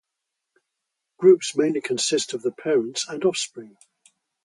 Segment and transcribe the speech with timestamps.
[1.17, 3.77] Groups mainly consist of the parents and offspring.